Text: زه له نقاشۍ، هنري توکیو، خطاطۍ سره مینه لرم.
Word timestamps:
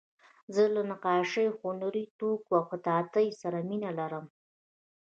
زه 0.53 0.63
له 0.73 0.81
نقاشۍ، 0.91 1.47
هنري 1.61 2.03
توکیو، 2.19 2.59
خطاطۍ 2.69 3.27
سره 3.41 3.57
مینه 3.69 3.91
لرم. 3.99 4.25